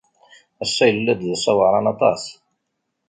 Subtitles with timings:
[0.63, 2.23] Ass-a yella-d d ass aweɛṛan aṭas.